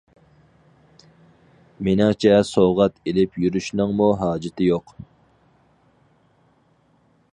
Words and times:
مېنىڭچە 1.87 2.31
سوۋغات 2.51 2.97
ئېلىپ 3.11 3.37
يۈرۈشنىڭمۇ 3.43 4.09
ھاجىتى 4.23 4.71
يوق. 4.71 4.97